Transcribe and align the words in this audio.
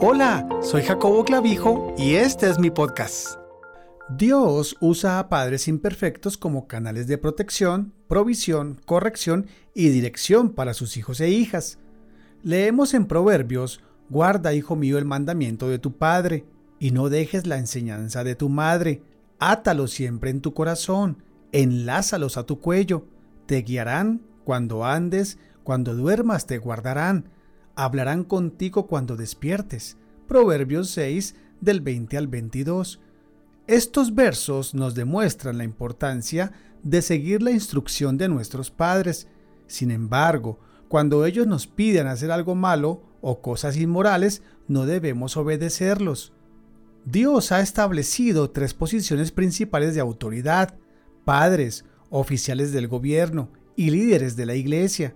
Hola, 0.00 0.48
soy 0.60 0.82
Jacobo 0.82 1.24
Clavijo 1.24 1.94
y 1.96 2.14
este 2.14 2.50
es 2.50 2.58
mi 2.58 2.70
podcast. 2.70 3.38
Dios 4.10 4.76
usa 4.80 5.20
a 5.20 5.28
padres 5.28 5.68
imperfectos 5.68 6.36
como 6.36 6.66
canales 6.66 7.06
de 7.06 7.16
protección, 7.16 7.92
provisión, 8.08 8.80
corrección 8.84 9.46
y 9.72 9.90
dirección 9.90 10.50
para 10.50 10.74
sus 10.74 10.96
hijos 10.96 11.20
e 11.20 11.30
hijas. 11.30 11.78
Leemos 12.42 12.92
en 12.92 13.06
Proverbios, 13.06 13.80
guarda, 14.10 14.52
hijo 14.52 14.74
mío, 14.74 14.98
el 14.98 15.04
mandamiento 15.04 15.68
de 15.68 15.78
tu 15.78 15.96
padre, 15.96 16.44
y 16.80 16.90
no 16.90 17.08
dejes 17.08 17.46
la 17.46 17.58
enseñanza 17.58 18.24
de 18.24 18.34
tu 18.34 18.48
madre. 18.48 19.00
Átalos 19.38 19.92
siempre 19.92 20.30
en 20.30 20.40
tu 20.40 20.54
corazón, 20.54 21.22
enlázalos 21.52 22.36
a 22.36 22.44
tu 22.44 22.58
cuello. 22.58 23.06
Te 23.46 23.62
guiarán 23.62 24.22
cuando 24.44 24.84
andes, 24.84 25.38
cuando 25.62 25.94
duermas 25.94 26.46
te 26.46 26.58
guardarán 26.58 27.30
hablarán 27.74 28.24
contigo 28.24 28.86
cuando 28.86 29.16
despiertes. 29.16 29.96
Proverbios 30.28 30.90
6 30.90 31.34
del 31.60 31.80
20 31.80 32.16
al 32.16 32.28
22. 32.28 33.00
Estos 33.66 34.14
versos 34.14 34.74
nos 34.74 34.94
demuestran 34.94 35.58
la 35.58 35.64
importancia 35.64 36.52
de 36.82 37.02
seguir 37.02 37.42
la 37.42 37.50
instrucción 37.50 38.18
de 38.18 38.28
nuestros 38.28 38.70
padres. 38.70 39.26
Sin 39.66 39.90
embargo, 39.90 40.58
cuando 40.88 41.24
ellos 41.24 41.46
nos 41.46 41.66
piden 41.66 42.06
hacer 42.06 42.30
algo 42.30 42.54
malo 42.54 43.02
o 43.20 43.40
cosas 43.40 43.76
inmorales, 43.76 44.42
no 44.68 44.86
debemos 44.86 45.36
obedecerlos. 45.36 46.32
Dios 47.04 47.52
ha 47.52 47.60
establecido 47.60 48.50
tres 48.50 48.74
posiciones 48.74 49.32
principales 49.32 49.94
de 49.94 50.00
autoridad, 50.00 50.74
padres, 51.24 51.84
oficiales 52.10 52.72
del 52.72 52.88
gobierno 52.88 53.50
y 53.76 53.90
líderes 53.90 54.36
de 54.36 54.46
la 54.46 54.54
iglesia. 54.54 55.14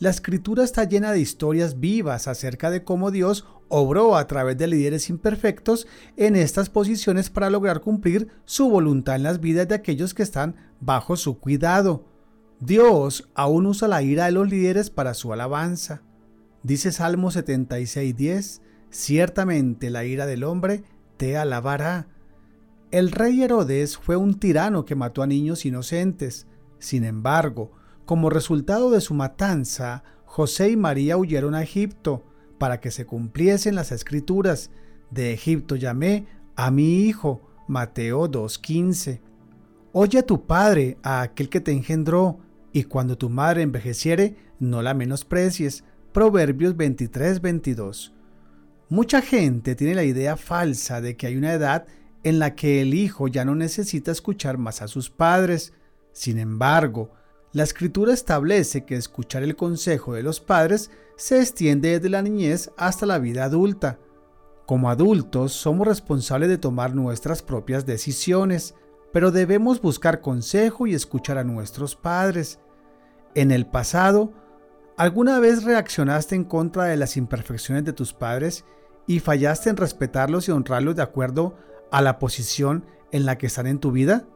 La 0.00 0.10
escritura 0.10 0.62
está 0.62 0.84
llena 0.84 1.10
de 1.10 1.18
historias 1.18 1.80
vivas 1.80 2.28
acerca 2.28 2.70
de 2.70 2.84
cómo 2.84 3.10
Dios 3.10 3.44
obró 3.68 4.16
a 4.16 4.28
través 4.28 4.56
de 4.56 4.68
líderes 4.68 5.10
imperfectos 5.10 5.88
en 6.16 6.36
estas 6.36 6.70
posiciones 6.70 7.30
para 7.30 7.50
lograr 7.50 7.80
cumplir 7.80 8.28
su 8.44 8.70
voluntad 8.70 9.16
en 9.16 9.24
las 9.24 9.40
vidas 9.40 9.66
de 9.66 9.74
aquellos 9.74 10.14
que 10.14 10.22
están 10.22 10.54
bajo 10.80 11.16
su 11.16 11.40
cuidado. 11.40 12.04
Dios 12.60 13.28
aún 13.34 13.66
usa 13.66 13.88
la 13.88 14.02
ira 14.02 14.26
de 14.26 14.32
los 14.32 14.48
líderes 14.48 14.90
para 14.90 15.14
su 15.14 15.32
alabanza. 15.32 16.02
Dice 16.62 16.92
Salmo 16.92 17.32
76:10, 17.32 18.60
ciertamente 18.90 19.90
la 19.90 20.04
ira 20.04 20.26
del 20.26 20.44
hombre 20.44 20.84
te 21.16 21.36
alabará. 21.36 22.06
El 22.92 23.10
rey 23.10 23.42
Herodes 23.42 23.96
fue 23.96 24.16
un 24.16 24.38
tirano 24.38 24.84
que 24.84 24.94
mató 24.94 25.22
a 25.22 25.26
niños 25.26 25.66
inocentes. 25.66 26.46
Sin 26.78 27.02
embargo, 27.02 27.72
como 28.08 28.30
resultado 28.30 28.90
de 28.90 29.02
su 29.02 29.12
matanza, 29.12 30.02
José 30.24 30.70
y 30.70 30.78
María 30.78 31.18
huyeron 31.18 31.54
a 31.54 31.62
Egipto 31.62 32.24
para 32.56 32.80
que 32.80 32.90
se 32.90 33.04
cumpliesen 33.04 33.74
las 33.74 33.92
escrituras. 33.92 34.70
De 35.10 35.34
Egipto 35.34 35.76
llamé 35.76 36.26
a 36.56 36.70
mi 36.70 37.02
hijo. 37.02 37.42
Mateo 37.66 38.26
2.15. 38.26 39.20
Oye 39.92 40.20
a 40.20 40.22
tu 40.26 40.46
padre, 40.46 40.96
a 41.02 41.20
aquel 41.20 41.50
que 41.50 41.60
te 41.60 41.72
engendró, 41.72 42.38
y 42.72 42.84
cuando 42.84 43.18
tu 43.18 43.28
madre 43.28 43.60
envejeciere, 43.60 44.36
no 44.58 44.80
la 44.80 44.94
menosprecies. 44.94 45.84
Proverbios 46.14 46.76
23.22. 46.76 48.14
Mucha 48.88 49.20
gente 49.20 49.74
tiene 49.74 49.94
la 49.94 50.04
idea 50.04 50.38
falsa 50.38 51.02
de 51.02 51.14
que 51.18 51.26
hay 51.26 51.36
una 51.36 51.52
edad 51.52 51.86
en 52.24 52.38
la 52.38 52.54
que 52.54 52.80
el 52.80 52.94
hijo 52.94 53.28
ya 53.28 53.44
no 53.44 53.54
necesita 53.54 54.12
escuchar 54.12 54.56
más 54.56 54.80
a 54.80 54.88
sus 54.88 55.10
padres. 55.10 55.74
Sin 56.12 56.38
embargo, 56.38 57.17
la 57.52 57.62
escritura 57.62 58.12
establece 58.12 58.84
que 58.84 58.94
escuchar 58.94 59.42
el 59.42 59.56
consejo 59.56 60.12
de 60.12 60.22
los 60.22 60.40
padres 60.40 60.90
se 61.16 61.40
extiende 61.40 61.90
desde 61.90 62.10
la 62.10 62.22
niñez 62.22 62.70
hasta 62.76 63.06
la 63.06 63.18
vida 63.18 63.44
adulta. 63.44 63.98
Como 64.66 64.90
adultos 64.90 65.52
somos 65.52 65.86
responsables 65.86 66.50
de 66.50 66.58
tomar 66.58 66.94
nuestras 66.94 67.42
propias 67.42 67.86
decisiones, 67.86 68.74
pero 69.14 69.30
debemos 69.30 69.80
buscar 69.80 70.20
consejo 70.20 70.86
y 70.86 70.94
escuchar 70.94 71.38
a 71.38 71.44
nuestros 71.44 71.96
padres. 71.96 72.60
En 73.34 73.50
el 73.50 73.66
pasado, 73.66 74.32
¿alguna 74.98 75.40
vez 75.40 75.64
reaccionaste 75.64 76.34
en 76.34 76.44
contra 76.44 76.84
de 76.84 76.98
las 76.98 77.16
imperfecciones 77.16 77.84
de 77.84 77.94
tus 77.94 78.12
padres 78.12 78.66
y 79.06 79.20
fallaste 79.20 79.70
en 79.70 79.78
respetarlos 79.78 80.48
y 80.48 80.50
honrarlos 80.50 80.96
de 80.96 81.02
acuerdo 81.02 81.56
a 81.90 82.02
la 82.02 82.18
posición 82.18 82.84
en 83.10 83.24
la 83.24 83.38
que 83.38 83.46
están 83.46 83.66
en 83.66 83.78
tu 83.78 83.90
vida? 83.90 84.26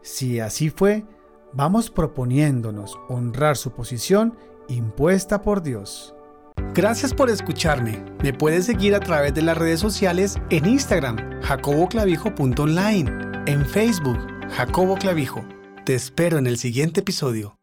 Si 0.00 0.40
así 0.40 0.70
fue, 0.70 1.04
vamos 1.52 1.90
proponiéndonos 1.90 2.98
honrar 3.08 3.56
su 3.56 3.70
posición 3.70 4.36
impuesta 4.68 5.42
por 5.42 5.62
Dios. 5.62 6.14
Gracias 6.74 7.14
por 7.14 7.30
escucharme. 7.30 8.04
Me 8.22 8.32
puedes 8.32 8.66
seguir 8.66 8.94
a 8.94 9.00
través 9.00 9.34
de 9.34 9.42
las 9.42 9.56
redes 9.56 9.80
sociales 9.80 10.36
en 10.50 10.66
Instagram, 10.66 11.40
jacoboclavijo.online, 11.42 13.10
en 13.46 13.64
Facebook, 13.66 14.18
Jacobo 14.50 14.96
Clavijo. 14.96 15.44
Te 15.84 15.94
espero 15.94 16.38
en 16.38 16.46
el 16.46 16.58
siguiente 16.58 17.00
episodio. 17.00 17.57